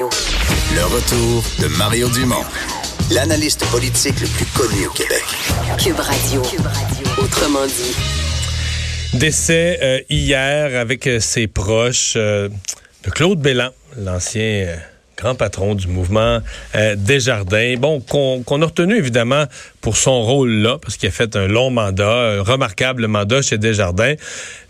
Le 0.00 0.84
retour 0.84 1.42
de 1.60 1.66
Mario 1.76 2.08
Dumont, 2.10 2.44
l'analyste 3.10 3.66
politique 3.66 4.20
le 4.20 4.28
plus 4.28 4.46
connu 4.46 4.86
au 4.86 4.90
Québec. 4.90 5.24
Cube 5.76 5.98
Radio. 5.98 6.40
Autrement 7.20 7.66
dit. 7.66 7.96
Décès 9.18 9.76
euh, 9.82 10.00
hier 10.08 10.78
avec 10.78 11.08
euh, 11.08 11.18
ses 11.18 11.48
proches 11.48 12.14
euh, 12.14 12.48
de 13.02 13.10
Claude 13.10 13.40
Bélan, 13.40 13.70
l'ancien 13.96 14.68
euh, 14.68 14.76
grand 15.18 15.34
patron 15.34 15.74
du 15.74 15.88
mouvement 15.88 16.38
euh, 16.76 16.94
Desjardins. 16.96 17.74
Bon, 17.76 18.00
qu'on 18.00 18.62
a 18.62 18.64
retenu 18.64 18.96
évidemment 18.96 19.44
pour 19.80 19.96
son 19.96 20.22
rôle 20.22 20.50
là, 20.50 20.78
parce 20.80 20.96
qu'il 20.96 21.08
a 21.08 21.12
fait 21.12 21.34
un 21.34 21.48
long 21.48 21.70
mandat, 21.70 22.38
un 22.38 22.42
remarquable 22.42 23.06
mandat 23.08 23.42
chez 23.42 23.58
Desjardins. 23.58 24.14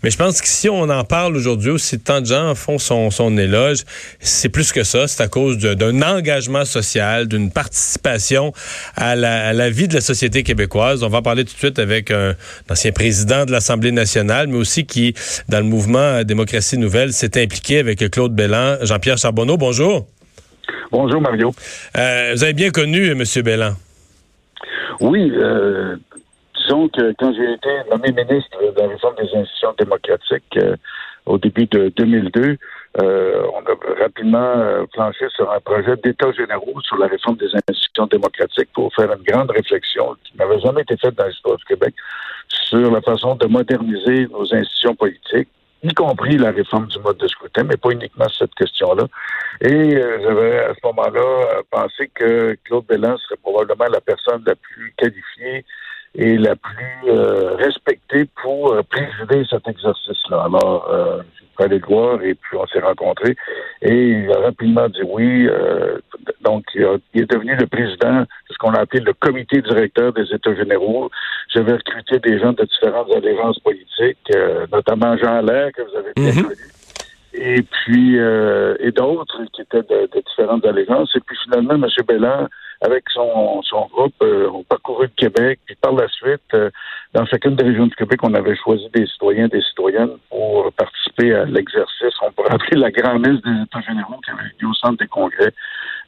Mais 0.01 0.09
je 0.09 0.17
pense 0.17 0.41
que 0.41 0.47
si 0.47 0.67
on 0.67 0.89
en 0.89 1.03
parle 1.03 1.37
aujourd'hui, 1.37 1.69
aussi 1.69 1.99
tant 1.99 2.21
de 2.21 2.25
gens 2.25 2.55
font 2.55 2.79
son, 2.79 3.11
son 3.11 3.37
éloge, 3.37 3.79
c'est 4.19 4.49
plus 4.49 4.71
que 4.71 4.83
ça. 4.83 5.07
C'est 5.07 5.21
à 5.21 5.27
cause 5.27 5.59
d'un 5.59 6.01
engagement 6.01 6.65
social, 6.65 7.27
d'une 7.27 7.51
participation 7.51 8.51
à 8.95 9.15
la, 9.15 9.49
à 9.49 9.53
la 9.53 9.69
vie 9.69 9.87
de 9.87 9.93
la 9.93 10.01
société 10.01 10.41
québécoise. 10.41 11.03
On 11.03 11.09
va 11.09 11.19
en 11.19 11.21
parler 11.21 11.45
tout 11.45 11.53
de 11.53 11.59
suite 11.59 11.77
avec 11.77 12.09
un 12.09 12.35
ancien 12.69 12.91
président 12.91 13.45
de 13.45 13.51
l'Assemblée 13.51 13.91
nationale, 13.91 14.47
mais 14.47 14.57
aussi 14.57 14.85
qui, 14.85 15.13
dans 15.47 15.59
le 15.59 15.65
mouvement 15.65 16.23
Démocratie 16.23 16.79
Nouvelle, 16.79 17.13
s'est 17.13 17.39
impliqué 17.39 17.77
avec 17.77 18.09
Claude 18.09 18.33
Bélan. 18.33 18.77
Jean-Pierre 18.81 19.19
Charbonneau, 19.19 19.57
bonjour. 19.57 20.07
Bonjour 20.91 21.21
Mario. 21.21 21.51
Euh, 21.97 22.31
vous 22.33 22.43
avez 22.43 22.53
bien 22.53 22.71
connu 22.71 23.11
M. 23.11 23.23
Bélan. 23.43 23.73
Oui, 24.99 25.31
euh, 25.35 25.95
disons 26.57 26.89
que 26.89 27.13
quand 27.19 27.31
j'ai 27.33 27.53
été 27.53 27.69
nommé 27.91 28.11
ministre 28.11 28.57
de 28.59 28.81
la 28.81 28.87
réforme 28.87 29.15
des 29.15 29.29
institutions 29.37 29.75
démocratiques 29.77 30.57
euh, 30.57 30.75
au 31.27 31.37
début 31.37 31.67
de 31.67 31.93
2002, 31.95 32.57
euh, 33.01 33.43
on 33.53 33.59
a 33.59 34.01
rapidement 34.01 34.85
planché 34.91 35.25
sur 35.35 35.51
un 35.51 35.59
projet 35.59 35.95
d'État 36.03 36.31
généraux 36.31 36.81
sur 36.81 36.97
la 36.97 37.05
réforme 37.05 37.37
des 37.37 37.49
institutions 37.53 38.07
démocratiques 38.07 38.69
pour 38.73 38.91
faire 38.95 39.13
une 39.13 39.23
grande 39.23 39.51
réflexion 39.51 40.15
qui 40.23 40.35
n'avait 40.37 40.59
jamais 40.59 40.81
été 40.81 40.97
faite 40.97 41.15
dans 41.15 41.27
l'histoire 41.27 41.57
du 41.57 41.65
Québec 41.65 41.93
sur 42.47 42.91
la 42.91 43.01
façon 43.01 43.35
de 43.35 43.45
moderniser 43.45 44.27
nos 44.31 44.53
institutions 44.53 44.95
politiques 44.95 45.49
y 45.83 45.93
compris 45.93 46.37
la 46.37 46.51
réforme 46.51 46.87
du 46.87 46.99
mode 46.99 47.17
de 47.17 47.27
scrutin, 47.27 47.63
mais 47.63 47.77
pas 47.77 47.91
uniquement 47.91 48.27
cette 48.37 48.53
question-là. 48.55 49.05
Et 49.61 49.95
euh, 49.95 50.19
j'avais 50.23 50.59
à 50.59 50.73
ce 50.73 50.79
moment-là 50.87 51.19
euh, 51.21 51.61
pensé 51.69 52.09
que 52.13 52.55
Claude 52.63 52.85
Bélan 52.87 53.17
serait 53.17 53.35
probablement 53.41 53.87
la 53.91 53.99
personne 54.01 54.41
la 54.45 54.55
plus 54.55 54.93
qualifiée 54.97 55.65
et 56.15 56.37
la 56.37 56.55
plus 56.55 57.09
euh, 57.11 57.55
respectée 57.55 58.25
pour 58.41 58.73
euh, 58.73 58.81
présider 58.83 59.45
cet 59.49 59.67
exercice-là. 59.67 60.43
Alors, 60.45 60.87
euh, 60.91 61.21
j'ai 61.59 61.65
allé 61.65 61.79
le 61.79 61.85
voir 61.85 62.21
et 62.23 62.35
puis 62.35 62.57
on 62.57 62.65
s'est 62.67 62.79
rencontrés 62.79 63.35
et 63.81 63.93
il 64.11 64.31
a 64.31 64.39
rapidement 64.39 64.87
dit 64.87 65.03
oui. 65.05 65.47
euh, 65.49 65.97
donc, 66.41 66.63
il, 66.73 66.85
a- 66.85 66.97
il 67.13 67.23
est 67.23 67.31
devenu 67.31 67.55
le 67.57 67.67
président 67.67 68.21
de 68.21 68.25
ce 68.49 68.57
qu'on 68.59 68.71
a 68.73 68.79
appelé 68.79 69.03
le 69.03 69.11
comité 69.13 69.61
directeur 69.61 70.13
des 70.13 70.33
États 70.33 70.55
généraux. 70.55 71.09
J'avais 71.53 71.73
recruté 71.73 72.17
des 72.19 72.39
gens 72.39 72.53
de 72.53 72.63
différentes 72.63 73.13
allégeances 73.13 73.59
politiques, 73.59 74.17
euh, 74.35 74.65
notamment 74.71 75.17
Jean 75.17 75.39
Allaire, 75.39 75.69
que 75.75 75.81
vous 75.81 75.95
avez 75.97 76.13
bien 76.15 76.31
Mhm. 76.31 76.43
connu 76.43 76.55
et 77.33 77.61
puis 77.61 78.19
euh, 78.19 78.75
et 78.79 78.91
d'autres 78.91 79.43
qui 79.53 79.61
étaient 79.61 79.83
de, 79.83 80.09
de 80.13 80.23
différentes 80.27 80.65
allégeances. 80.65 81.15
Et 81.15 81.19
puis 81.19 81.37
finalement, 81.43 81.75
M. 81.75 81.87
Belland, 82.07 82.47
avec 82.81 83.03
son, 83.13 83.61
son 83.63 83.87
groupe, 83.87 84.15
euh, 84.21 84.49
ont 84.49 84.63
parcouru 84.63 85.07
le 85.07 85.11
Québec. 85.15 85.59
Puis 85.65 85.75
par 85.75 85.93
la 85.93 86.07
suite, 86.07 86.41
euh, 86.53 86.69
dans 87.13 87.25
chacune 87.25 87.55
des 87.55 87.65
régions 87.65 87.87
du 87.87 87.95
Québec, 87.95 88.19
on 88.23 88.33
avait 88.33 88.55
choisi 88.55 88.87
des 88.93 89.05
citoyens, 89.07 89.47
des 89.47 89.61
citoyennes 89.61 90.17
pour 90.29 90.71
participer 90.73 91.33
à 91.33 91.45
l'exercice. 91.45 92.13
On 92.21 92.31
pourrait 92.31 92.53
appeler 92.53 92.79
la 92.79 92.91
grand-messe 92.91 93.41
des 93.41 93.63
États 93.63 93.81
généraux 93.81 94.19
qui 94.23 94.31
avait 94.31 94.43
eu 94.43 94.55
lieu 94.61 94.67
au 94.69 94.73
Centre 94.73 94.97
des 94.97 95.07
congrès 95.07 95.53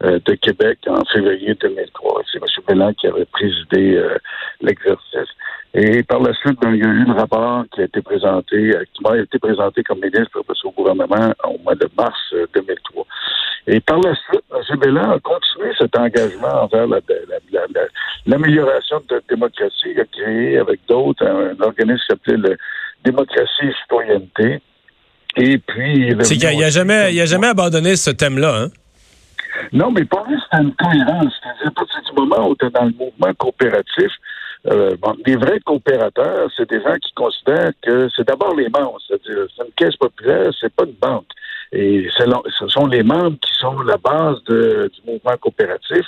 euh, 0.03 0.19
de 0.25 0.33
Québec 0.33 0.79
en 0.87 1.03
février 1.05 1.53
2003. 1.55 2.21
C'est 2.31 2.39
M. 2.39 2.45
Belland 2.67 2.93
qui 2.93 3.07
avait 3.07 3.25
présidé 3.25 3.97
euh, 3.97 4.17
l'exercice. 4.61 5.29
Et 5.73 6.03
par 6.03 6.19
la 6.19 6.33
suite, 6.33 6.59
ben, 6.61 6.73
il 6.75 6.81
y 6.81 6.85
a 6.85 6.89
eu 6.89 7.05
le 7.05 7.13
rapport 7.13 7.63
qui 7.73 7.81
a 7.81 7.85
été 7.85 8.01
présenté, 8.01 8.75
euh, 8.75 8.83
qui 8.93 9.01
m'a 9.03 9.17
été 9.17 9.39
présenté 9.39 9.83
comme 9.83 9.99
ministre 10.01 10.41
au 10.65 10.71
gouvernement 10.71 11.33
au 11.45 11.57
mois 11.59 11.75
de 11.75 11.87
mars 11.97 12.17
euh, 12.33 12.45
2003. 12.53 13.05
Et 13.67 13.79
par 13.79 13.99
la 13.99 14.13
suite, 14.15 14.41
M. 14.51 14.79
Bélan 14.79 15.11
a 15.11 15.19
continué 15.19 15.71
cet 15.77 15.97
engagement 15.97 16.63
envers 16.63 16.87
la- 16.87 16.97
la- 17.07 17.37
la- 17.53 17.67
la- 17.73 17.87
l'amélioration 18.25 19.01
de 19.07 19.15
la 19.15 19.21
démocratie. 19.29 19.91
Il 19.95 20.01
a 20.01 20.05
créé 20.05 20.57
avec 20.57 20.81
d'autres 20.89 21.25
un, 21.25 21.51
un 21.57 21.65
organisme 21.65 21.99
qui 21.99 22.07
s'appelait 22.09 22.49
le 22.49 22.57
Démocratie 23.05 23.63
et 23.63 23.73
Citoyenneté. 23.81 24.61
Et 25.37 25.57
puis... 25.57 26.13
C'est 26.23 26.35
qu'il 26.35 26.39
devenu 26.49 26.63
a, 26.63 26.67
aussi 26.67 26.71
jamais, 26.77 27.03
comme- 27.05 27.13
il 27.13 27.21
a 27.21 27.25
jamais 27.25 27.47
abandonné 27.47 27.95
ce 27.95 28.11
thème-là. 28.11 28.53
Hein? 28.63 28.67
non, 29.73 29.91
mais 29.91 30.03
pour 30.05 30.25
lui, 30.27 30.35
c'était 30.43 30.63
une 30.63 30.73
cohérence. 30.75 31.33
C'est-à-dire, 31.41 31.67
à 31.67 31.71
partir 31.71 32.01
du 32.03 32.11
moment 32.19 32.49
où 32.49 32.55
tu 32.55 32.65
es 32.65 32.69
dans 32.71 32.83
le 32.85 32.91
mouvement 32.91 33.33
coopératif, 33.37 34.11
euh, 34.67 34.95
bon, 35.01 35.16
les 35.25 35.35
vrais 35.35 35.59
coopérateurs, 35.61 36.49
c'est 36.55 36.69
des 36.69 36.81
gens 36.81 36.94
qui 37.01 37.11
considèrent 37.13 37.72
que 37.81 38.07
c'est 38.16 38.27
d'abord 38.27 38.55
les 38.55 38.69
membres. 38.69 38.99
C'est-à-dire, 39.07 39.45
c'est 39.55 39.66
une 39.66 39.72
caisse 39.73 39.95
populaire, 39.95 40.51
c'est 40.59 40.73
pas 40.73 40.83
une 40.85 40.94
banque. 41.01 41.25
Et 41.73 42.07
ce 42.59 42.67
sont 42.67 42.85
les 42.85 43.01
membres 43.01 43.38
qui 43.41 43.53
sont 43.57 43.79
la 43.81 43.97
base 43.97 44.44
de- 44.44 44.91
du 44.94 45.11
mouvement 45.11 45.38
coopératif. 45.39 46.05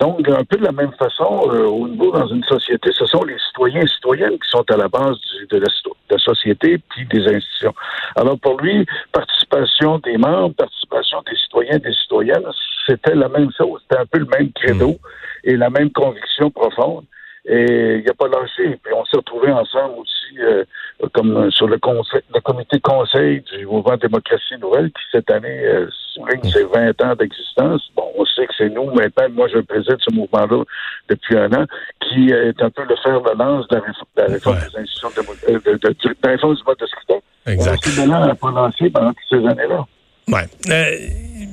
Donc, 0.00 0.28
un 0.28 0.44
peu 0.44 0.56
de 0.56 0.64
la 0.64 0.72
même 0.72 0.92
façon, 0.98 1.48
euh, 1.52 1.66
au 1.66 1.86
niveau 1.88 2.10
dans 2.10 2.26
une 2.26 2.42
société, 2.44 2.90
ce 2.92 3.06
sont 3.06 3.22
les 3.24 3.38
citoyens 3.46 3.80
et 3.82 3.86
citoyennes 3.86 4.32
qui 4.40 4.48
sont 4.50 4.64
à 4.68 4.76
la 4.76 4.88
base 4.88 5.16
du- 5.20 5.46
de, 5.46 5.58
la, 5.58 5.66
sto- 5.68 5.94
de 6.10 6.14
la 6.16 6.18
société 6.18 6.78
puis 6.90 7.06
des 7.06 7.28
institutions. 7.32 7.74
Alors, 8.16 8.38
pour 8.40 8.60
lui, 8.60 8.84
participation 9.12 9.98
des 9.98 10.18
membres, 10.18 10.54
participation 10.56 11.22
des 11.30 11.36
citoyens 11.36 11.76
et 11.76 11.78
des 11.78 11.94
citoyennes, 11.94 12.44
c'était 12.86 13.14
la 13.14 13.28
même 13.28 13.50
chose. 13.56 13.80
C'était 13.82 14.00
un 14.02 14.06
peu 14.06 14.18
le 14.18 14.26
même 14.26 14.50
credo 14.52 14.96
et 15.44 15.56
la 15.56 15.70
même 15.70 15.90
conviction 15.90 16.50
profonde. 16.50 17.04
Et 17.46 17.96
il 17.98 18.04
n'a 18.04 18.14
pas 18.14 18.28
lâché. 18.28 18.78
Puis 18.82 18.92
on 18.94 19.04
s'est 19.04 19.18
retrouvés 19.18 19.52
ensemble 19.52 19.98
aussi, 19.98 20.38
euh, 20.40 20.64
comme 21.12 21.36
euh, 21.36 21.50
sur 21.50 21.66
le, 21.68 21.78
conseil, 21.78 22.22
le 22.34 22.40
comité 22.40 22.80
conseil 22.80 23.42
du 23.42 23.66
mouvement 23.66 23.96
Démocratie 23.98 24.56
Nouvelle, 24.60 24.90
qui 24.90 25.02
cette 25.12 25.30
année 25.30 25.66
euh, 25.66 25.86
souligne 26.14 26.50
ses 26.50 26.64
20 26.64 27.02
ans 27.02 27.14
d'existence. 27.14 27.82
Bon, 27.94 28.04
on 28.16 28.24
sait 28.24 28.46
que 28.46 28.52
c'est 28.56 28.70
nous 28.70 28.86
maintenant, 28.92 29.28
moi 29.30 29.48
je 29.52 29.58
préside 29.58 29.96
ce 30.00 30.14
mouvement-là 30.14 30.64
depuis 31.10 31.36
un 31.36 31.52
an, 31.52 31.66
qui 32.00 32.30
est 32.30 32.62
un 32.62 32.70
peu 32.70 32.82
le 32.88 32.96
fer 32.96 33.20
de 33.20 33.38
lance 33.38 33.68
de 33.68 33.74
la 33.76 33.82
réforme, 33.82 34.08
de 34.16 34.22
la 34.22 34.28
réforme 34.28 34.56
Ouais. 34.56 34.60
des 34.72 34.78
institutions 34.80 35.08
euh, 35.48 35.52
de, 35.52 35.72
de, 35.72 35.76
de, 35.76 35.88
de 35.92 36.16
la 36.24 36.30
réforme 36.30 36.54
du 36.54 36.62
mode 36.66 36.78
de 36.78 36.86
scrutin. 36.86 37.18
Exact. 37.46 37.88
Bélan 37.96 38.26
n'a 38.26 38.34
pas 38.34 38.50
lancé 38.50 38.88
pendant 38.90 39.12
toutes 39.12 39.28
ces 39.38 39.46
années-là. 39.46 39.84
Ouais. 40.28 40.46
Euh, 40.70 40.96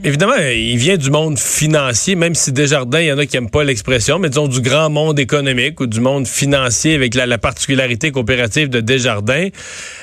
évidemment, 0.03 0.35
il 0.37 0.77
vient 0.77 0.97
du 0.97 1.09
monde 1.11 1.37
financier, 1.39 2.15
même 2.15 2.35
si 2.35 2.51
Desjardins, 2.51 2.99
il 2.99 3.07
y 3.07 3.11
en 3.11 3.17
a 3.17 3.25
qui 3.25 3.35
n'aiment 3.37 3.49
pas 3.49 3.63
l'expression, 3.63 4.19
mais 4.19 4.29
disons 4.29 4.47
du 4.47 4.61
grand 4.61 4.89
monde 4.89 5.19
économique 5.19 5.79
ou 5.79 5.87
du 5.87 5.99
monde 6.01 6.27
financier 6.27 6.95
avec 6.95 7.15
la, 7.15 7.25
la 7.25 7.37
particularité 7.37 8.11
coopérative 8.11 8.69
de 8.69 8.79
Desjardins. 8.81 9.49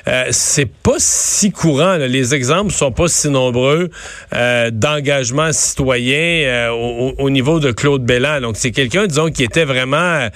Euh, 0.07 0.25
c'est 0.31 0.71
pas 0.71 0.97
si 0.99 1.51
courant. 1.51 1.97
là. 1.97 2.09
Les 2.09 2.35
exemples 2.35 2.73
sont 2.73 2.93
pas 2.93 3.09
si 3.09 3.29
nombreux 3.29 3.91
euh, 4.35 4.71
d'engagement 4.71 5.53
citoyen 5.53 6.17
euh, 6.47 6.69
au, 6.71 7.15
au 7.19 7.31
niveau 7.31 7.61
de 7.61 7.71
Claude 7.73 8.05
Belland. 8.05 8.41
Donc, 8.41 8.57
c'est 8.57 8.71
quelqu'un, 8.73 9.07
disons, 9.07 9.31
qui 9.31 9.43
était 9.45 9.65
vraiment 9.65 9.97
euh, 9.97 10.29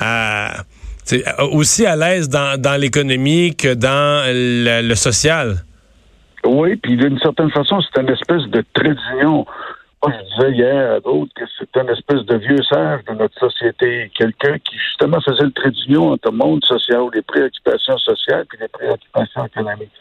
à- 0.00 0.64
aussi 1.52 1.84
à 1.86 1.96
l'aise 1.96 2.28
dans, 2.28 2.60
dans 2.60 2.76
l'économie 2.80 3.54
que 3.56 3.74
dans 3.74 4.24
le- 4.26 4.80
le 4.86 4.94
social. 4.94 5.64
Oui, 6.44 6.76
puis 6.76 6.96
d'une 6.96 7.18
certaine 7.18 7.50
façon, 7.50 7.80
c'est 7.80 8.00
une 8.00 8.10
espèce 8.10 8.42
de 8.48 8.62
trait 8.74 8.94
d'union. 8.94 9.46
Moi, 10.02 10.12
je 10.18 10.34
disais 10.36 10.52
hier 10.58 10.92
à 10.96 11.00
d'autres 11.00 11.32
que 11.34 11.44
c'est 11.58 11.80
une 11.80 11.88
espèce 11.88 12.22
de 12.26 12.36
vieux 12.36 12.62
sage 12.64 13.00
de 13.08 13.14
notre 13.14 13.38
société. 13.38 14.10
Quelqu'un 14.14 14.58
qui, 14.58 14.76
justement, 14.76 15.18
faisait 15.22 15.44
le 15.44 15.52
trait 15.52 15.70
d'union 15.70 16.12
entre 16.12 16.30
le 16.30 16.36
monde 16.36 16.62
social, 16.64 17.04
les 17.14 17.22
préoccupations 17.22 17.96
sociales 17.96 18.44
puis 18.46 18.58
les 18.60 18.68
préoccupations 18.68 19.46
économiques. 19.46 19.92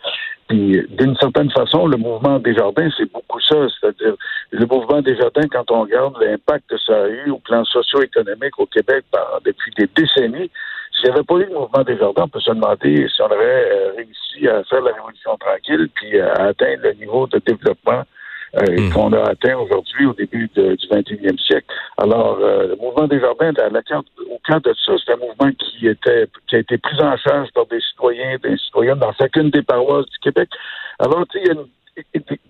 Puis, 0.50 0.86
d'une 0.90 1.16
certaine 1.16 1.50
façon, 1.52 1.88
le 1.88 1.96
mouvement 1.96 2.38
des 2.40 2.54
jardins, 2.54 2.90
c'est 2.98 3.10
beaucoup 3.14 3.40
ça. 3.40 3.56
C'est-à-dire, 3.80 4.16
le 4.52 4.66
mouvement 4.66 5.02
des 5.02 5.16
jardins, 5.16 5.48
quand 5.50 5.72
on 5.72 5.84
regarde 5.84 6.22
l'impact 6.22 6.70
que 6.70 6.78
ça 6.78 7.04
a 7.04 7.08
eu 7.08 7.30
au 7.30 7.40
plan 7.40 7.64
socio-économique 7.64 8.60
au 8.60 8.66
Québec 8.66 9.06
par- 9.10 9.40
depuis 9.46 9.72
des 9.78 9.88
décennies, 9.96 10.52
s'il 11.04 11.12
n'y 11.12 11.16
avait 11.18 11.24
pas 11.26 11.36
eu 11.36 11.46
le 11.46 11.54
mouvement 11.60 11.84
des 11.84 11.98
jardins, 11.98 12.24
on 12.24 12.28
peut 12.30 12.40
se 12.40 12.52
demander 12.52 13.08
si 13.14 13.22
on 13.22 13.26
aurait 13.26 13.72
euh, 13.72 13.92
réussi 13.98 14.48
à 14.48 14.64
faire 14.64 14.82
la 14.82 14.94
révolution 14.94 15.36
tranquille 15.38 15.90
puis 15.94 16.18
euh, 16.18 16.34
à 16.36 16.44
atteindre 16.48 16.84
le 16.84 16.94
niveau 16.94 17.28
de 17.28 17.40
développement 17.46 18.04
euh, 18.56 18.78
Hmm. 18.78 18.94
qu'on 18.94 19.12
a 19.14 19.30
atteint 19.32 19.58
aujourd'hui 19.58 20.06
au 20.06 20.14
début 20.14 20.48
de- 20.56 20.76
du 20.76 20.88
21e 20.88 21.40
siècle. 21.40 21.66
Alors, 21.98 22.38
euh, 22.40 22.68
le 22.68 22.76
mouvement 22.76 23.08
des 23.08 23.20
jardins, 23.20 23.52
à 23.58 23.70
la 23.70 23.82
carte- 23.82 24.06
au 24.30 24.40
cœur 24.48 24.62
de 24.62 24.72
ça, 24.86 24.94
c'est 25.04 25.12
un 25.14 25.18
mouvement 25.18 25.50
qui 25.58 25.88
était 25.88 26.28
qui 26.48 26.58
a 26.58 26.60
été 26.60 26.78
pris 26.78 27.02
en 27.02 27.18
charge 27.18 27.50
par 27.56 27.66
des 27.66 27.82
citoyens, 27.82 28.38
des 28.44 28.56
citoyennes 28.58 29.00
dans 29.00 29.12
chacune 29.14 29.50
des 29.50 29.64
paroisses 29.64 30.06
du 30.06 30.20
Québec. 30.20 30.50
Alors, 31.00 31.26
tu 31.32 31.40
sais, 31.40 31.46
il 31.46 31.48
y 31.48 31.50
a 31.50 31.54
une 31.62 31.68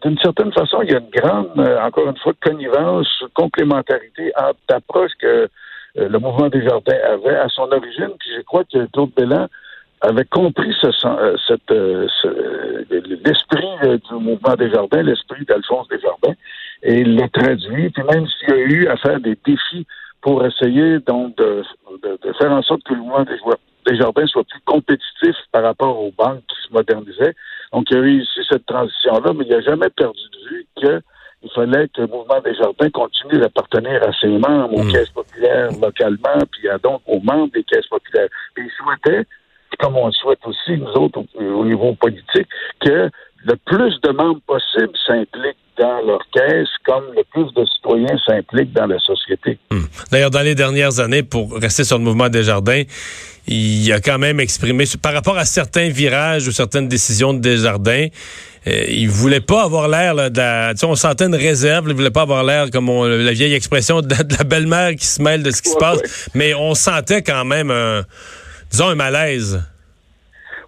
d'une 0.03 0.17
certaine 0.19 0.51
façon, 0.53 0.81
il 0.83 0.91
y 0.91 0.95
a 0.95 1.00
une 1.00 1.09
grande, 1.09 1.51
euh, 1.57 1.79
encore 1.81 2.07
une 2.09 2.17
fois, 2.17 2.33
connivence, 2.41 3.07
complémentarité 3.33 4.31
entre 4.38 4.59
l'approche 4.69 5.11
que 5.19 5.47
le 5.95 6.19
mouvement 6.19 6.50
des 6.50 6.63
jardins 6.63 6.98
avait 7.07 7.36
à 7.38 7.48
son 7.50 7.72
origine. 7.72 8.12
Puis 8.19 8.30
je 8.38 8.42
crois 8.42 8.63
que 8.63 8.86
Claude 8.92 9.12
Belland 9.16 9.48
avait 10.01 10.25
compris 10.25 10.74
ce, 10.81 10.88
euh, 11.07 11.36
cette, 11.48 11.72
euh, 11.72 12.07
l'esprit 13.24 13.68
euh, 13.84 13.98
du 14.10 14.13
mouvement 14.16 14.56
des 14.56 14.69
jardins, 14.69 15.01
l'esprit 15.01 15.45
d'Alphonse 15.45 15.88
Desjardins, 15.88 16.34
et 16.84 17.00
il 17.01 17.16
l'a 17.16 17.30
traduit. 17.30 17.90
Puis 17.90 18.04
même 18.04 18.25
s'il 18.28 18.50
y 18.50 18.51
a 18.54 18.57
eu 18.57 18.88
à 18.88 18.98
faire 18.98 19.19
des 19.19 19.38
défis 19.45 19.86
pour 20.22 20.45
essayer 20.45 21.00
donc 21.00 21.38
de, 21.38 21.63
de- 22.04 22.18
de 22.22 22.34
faire 22.34 22.51
en 22.51 22.62
sorte 22.63 22.84
que 22.84 22.94
le 22.94 23.00
mouvement 23.00 23.24
des, 23.24 23.38
des 23.88 23.98
jardins 23.98 24.25
soit 24.28 24.44
plus 24.46 24.62
compétitif 24.66 25.36
par 25.51 25.63
rapport 25.63 25.98
aux 26.00 26.12
banques 26.18 26.44
qui 26.48 26.68
se 26.68 26.74
modernisaient. 26.74 27.36
Donc 27.72 27.86
il 27.92 27.98
a 27.98 28.01
réussi 28.01 28.39
cette 28.50 28.66
transition-là, 28.66 29.31
mais 29.34 29.46
il 29.46 29.51
n'a 29.51 29.62
jamais 29.62 29.89
perdu 29.89 30.19
de 30.34 30.50
vue 30.50 30.68
que 30.81 31.01
fallait 31.53 31.88
que 31.89 32.01
le 32.01 32.07
mouvement 32.07 32.41
des 32.41 32.55
jardins 32.55 32.89
continue 32.89 33.39
d'appartenir 33.39 34.01
à 34.03 34.11
ses 34.19 34.27
membres, 34.27 34.73
aux 34.73 34.83
Mm. 34.83 34.91
caisses 34.91 35.09
populaires 35.09 35.69
localement, 35.81 36.39
puis 36.51 36.69
à 36.69 36.77
donc 36.77 37.01
aux 37.07 37.19
membres 37.21 37.51
des 37.53 37.63
caisses 37.63 37.88
populaires. 37.88 38.29
Puis 38.55 38.65
il 38.65 38.71
souhaitait, 38.83 39.23
comme 39.79 39.95
on 39.97 40.07
le 40.07 40.13
souhaite 40.13 40.39
aussi, 40.45 40.77
nous 40.77 40.91
autres, 41.01 41.19
au, 41.35 41.41
au 41.44 41.65
niveau 41.65 41.94
politique, 41.95 42.47
que 42.81 43.09
le 43.45 43.55
plus 43.65 44.00
de 44.01 44.11
membres 44.11 44.39
possible 44.47 44.94
s'impliquent 45.05 45.57
dans 45.77 46.01
leur 46.05 46.21
caisse, 46.31 46.69
comme 46.85 47.03
le 47.15 47.23
plus 47.31 47.51
de 47.53 47.65
citoyens 47.65 48.15
s'impliquent 48.25 48.73
dans 48.73 48.85
la 48.85 49.00
société. 49.00 49.57
D'ailleurs, 50.11 50.29
dans 50.29 50.41
les 50.41 50.55
dernières 50.55 51.00
années, 51.00 51.23
pour 51.23 51.51
rester 51.59 51.83
sur 51.83 51.97
le 51.97 52.03
mouvement 52.03 52.29
des 52.29 52.44
jardins, 52.44 52.83
il 53.47 53.91
a 53.91 54.00
quand 54.00 54.19
même 54.19 54.39
exprimé, 54.39 54.85
par 55.01 55.13
rapport 55.13 55.38
à 55.38 55.45
certains 55.45 55.89
virages 55.89 56.47
ou 56.47 56.51
certaines 56.51 56.88
décisions 56.88 57.33
de 57.33 57.39
Desjardins, 57.39 58.07
il 58.65 59.10
voulait 59.10 59.42
pas 59.42 59.63
avoir 59.63 59.88
l'air 59.88 60.15
de 60.15 60.38
la- 60.38 60.74
tu 60.74 60.80
sais, 60.80 60.86
on 60.86 60.95
sentait 60.95 61.25
une 61.25 61.36
réserve, 61.36 61.86
il 61.89 61.95
voulait 61.95 62.12
pas 62.12 62.21
avoir 62.21 62.44
l'air 62.44 62.69
comme 62.71 62.89
on- 62.89 63.04
la 63.06 63.31
vieille 63.31 63.54
expression 63.54 64.01
de, 64.01 64.07
de 64.07 64.38
la 64.38 64.44
belle-mère 64.45 64.92
qui 64.92 65.06
se 65.06 65.21
mêle 65.21 65.44
de 65.44 65.51
ce 65.51 65.62
qui 65.62 65.69
se 65.69 65.75
Ouais, 65.75 65.80
passe, 65.80 66.30
mais 66.33 66.54
on 66.54 66.74
sentait 66.74 67.21
quand 67.21 67.44
même 67.45 67.71
un, 67.71 68.04
disons 68.71 68.88
un 68.89 68.95
malaise. 68.95 69.62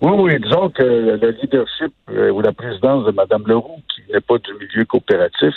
Oui, 0.01 0.11
oui, 0.17 0.39
disons 0.41 0.69
que 0.69 0.83
le 0.83 1.31
leadership 1.41 1.93
euh, 2.11 2.29
ou 2.31 2.41
la 2.41 2.51
présidence 2.51 3.05
de 3.05 3.11
Mme 3.11 3.43
Leroux, 3.47 3.81
qui 3.93 4.01
n'est 4.11 4.19
pas 4.19 4.37
du 4.39 4.53
milieu 4.53 4.83
coopératif, 4.85 5.53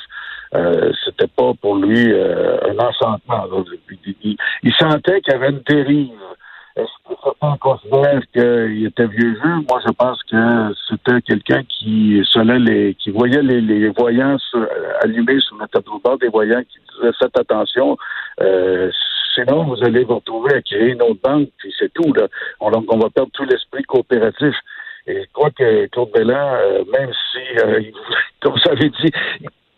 euh, 0.55 0.93
c'était 1.05 1.27
pas 1.27 1.53
pour 1.61 1.77
lui 1.77 2.13
euh, 2.13 2.57
un 2.71 2.79
enchantement. 2.79 3.49
il- 4.25 4.37
il 4.63 4.73
sentait 4.79 5.21
qu'il 5.23 5.33
y 5.33 5.37
avait 5.37 5.51
une 5.51 5.63
dérive. 5.69 6.11
Est-ce 6.79 7.09
que 7.09 7.21
certains 7.25 7.57
considèrent 7.57 8.23
qu'il 8.33 8.87
était 8.87 9.07
vieux 9.07 9.35
jeu? 9.35 9.55
Moi, 9.69 9.81
je 9.85 9.93
pense 9.93 10.23
que 10.23 10.75
c'était 10.89 11.21
quelqu'un 11.23 11.65
qui 11.65 12.23
les, 12.37 12.95
qui 12.95 13.11
voyait 13.11 13.43
les, 13.43 13.61
les 13.61 13.89
voyants 13.89 14.37
allumés 15.03 15.41
sur 15.41 15.57
le 15.57 15.67
tableau 15.67 15.99
bord 15.99 16.19
des 16.19 16.29
voyants, 16.29 16.63
qui 16.63 16.79
disait 16.95 17.13
faites 17.19 17.37
attention, 17.37 17.97
euh, 18.41 18.91
sinon 19.35 19.65
vous 19.65 19.83
allez 19.85 20.05
vous 20.05 20.17
retrouver 20.17 20.55
à 20.55 20.63
créer 20.63 20.91
une 20.91 21.03
autre 21.03 21.21
banque, 21.23 21.49
puis 21.59 21.75
c'est 21.77 21.93
tout. 21.93 22.13
Là. 22.13 22.29
On, 22.61 22.71
donc, 22.71 22.85
on 22.89 22.99
va 22.99 23.11
perdre 23.11 23.33
tout 23.33 23.45
l'esprit 23.45 23.83
coopératif. 23.83 24.55
Et 25.09 25.23
je 25.23 25.33
crois 25.33 25.51
que 25.51 25.87
Claude 25.87 26.13
Belland, 26.13 26.55
euh, 26.55 26.85
même 26.97 27.11
si, 27.33 27.59
euh, 27.59 27.81
comme 28.41 28.53
vous 28.53 28.71
avez 28.71 28.89
dit, 28.91 29.11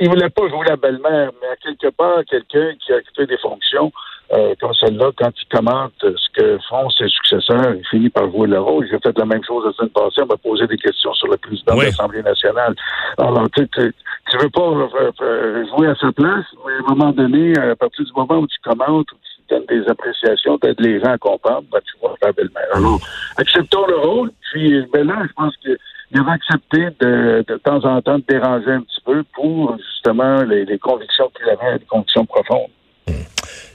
il 0.00 0.08
voulait 0.08 0.30
pas 0.30 0.48
jouer 0.48 0.66
la 0.66 0.76
belle-mère, 0.76 1.30
mais 1.40 1.48
à 1.48 1.56
quelque 1.56 1.94
part, 1.94 2.24
quelqu'un 2.28 2.74
qui 2.78 2.92
a 2.92 2.96
occupé 2.96 3.26
des 3.26 3.38
fonctions 3.38 3.92
euh, 4.32 4.54
comme 4.60 4.72
celle-là, 4.74 5.10
quand 5.16 5.30
il 5.36 5.48
commente 5.56 5.92
ce 6.00 6.28
que 6.34 6.58
font 6.68 6.88
ses 6.90 7.08
successeurs, 7.08 7.74
il 7.74 7.84
finit 7.90 8.10
par 8.10 8.30
jouer 8.30 8.46
le 8.46 8.60
rôle. 8.60 8.86
J'ai 8.90 8.98
fait 8.98 9.16
la 9.18 9.24
même 9.24 9.42
chose 9.44 9.64
la 9.66 9.72
semaine 9.72 9.90
passée, 9.90 10.22
on 10.22 10.26
m'a 10.26 10.36
posé 10.36 10.66
des 10.68 10.76
questions 10.76 11.12
sur 11.14 11.28
le 11.28 11.36
président 11.36 11.74
Oui. 11.74 11.80
de 11.80 11.84
l'Assemblée 11.86 12.22
nationale. 12.22 12.74
Alors, 13.18 13.48
tu, 13.56 13.66
tu, 13.68 13.92
tu 14.30 14.38
veux 14.38 14.50
pas 14.50 14.60
euh, 14.62 15.10
euh, 15.22 15.64
jouer 15.68 15.88
à 15.88 15.94
sa 15.96 16.12
place, 16.12 16.44
mais 16.64 16.72
à 16.72 16.76
un 16.78 16.94
moment 16.94 17.12
donné, 17.12 17.58
à 17.58 17.74
partir 17.74 18.04
du 18.04 18.12
moment 18.14 18.38
où 18.38 18.46
tu 18.46 18.58
commentes, 18.62 19.10
où 19.12 19.16
tu 19.16 19.54
donnes 19.54 19.66
des 19.66 19.88
appréciations, 19.88 20.58
t'aides 20.58 20.80
les 20.80 21.00
gens 21.00 21.10
à 21.12 21.18
comprendre, 21.18 21.64
ben, 21.72 21.80
tu 21.84 21.98
vois 22.00 22.14
la 22.22 22.30
belle-mère. 22.32 22.68
Alors, 22.74 23.00
acceptons 23.36 23.86
le 23.88 23.96
rôle, 23.96 24.30
puis 24.52 24.86
ben 24.92 25.06
là, 25.08 25.22
je 25.26 25.32
pense 25.32 25.56
que 25.64 25.76
il 26.12 26.20
avait 26.20 26.32
accepté 26.32 26.88
de, 27.00 27.44
de 27.46 27.56
temps 27.58 27.84
en 27.84 28.02
temps 28.02 28.18
de 28.18 28.24
déranger 28.28 28.72
un 28.72 28.82
petit 28.82 29.00
peu 29.04 29.22
pour 29.32 29.76
justement 29.78 30.42
les, 30.42 30.64
les 30.64 30.78
convictions 30.78 31.30
qu'il 31.36 31.48
avait, 31.48 31.78
les 31.78 31.84
convictions 31.86 32.26
profondes. 32.26 32.70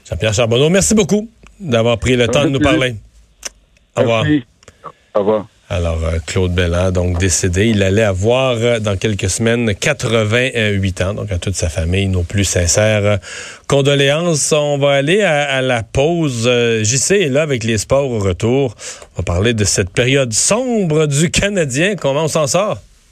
Jean-Pierre 0.08 0.34
Charbonneau, 0.34 0.68
merci 0.68 0.94
beaucoup 0.94 1.28
d'avoir 1.58 1.98
pris 1.98 2.16
le 2.16 2.28
temps 2.28 2.44
de 2.44 2.50
nous 2.50 2.60
parler. 2.60 2.94
Au 3.96 4.00
revoir. 4.00 4.24
Merci. 4.24 4.44
Au 5.14 5.18
revoir. 5.20 5.46
Alors, 5.68 5.98
euh, 6.04 6.18
Claude 6.24 6.54
Belland, 6.54 6.92
donc 6.92 7.18
décédé, 7.18 7.66
il 7.66 7.82
allait 7.82 8.04
avoir 8.04 8.54
euh, 8.56 8.78
dans 8.78 8.96
quelques 8.96 9.28
semaines 9.28 9.74
88 9.74 11.00
ans, 11.00 11.14
donc 11.14 11.32
à 11.32 11.38
toute 11.38 11.56
sa 11.56 11.68
famille, 11.68 12.06
nos 12.06 12.22
plus 12.22 12.44
sincères 12.44 13.04
euh, 13.04 13.16
condoléances. 13.66 14.52
On 14.52 14.78
va 14.78 14.92
aller 14.92 15.22
à, 15.22 15.42
à 15.42 15.62
la 15.62 15.82
pause. 15.82 16.48
JC 16.82 17.22
est 17.22 17.28
là 17.28 17.42
avec 17.42 17.64
les 17.64 17.78
sports 17.78 18.08
au 18.08 18.20
retour. 18.20 18.76
On 19.14 19.16
va 19.16 19.22
parler 19.24 19.54
de 19.54 19.64
cette 19.64 19.90
période 19.90 20.32
sombre 20.32 21.06
du 21.06 21.32
Canadien. 21.32 21.96
Comment 21.96 22.24
on 22.24 22.28
s'en 22.28 22.46
sort? 22.46 22.78